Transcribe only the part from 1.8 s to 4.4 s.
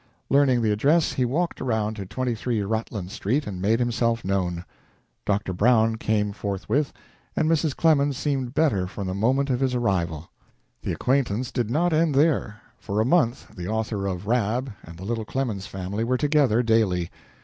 to 23 Rutland Street, and made himself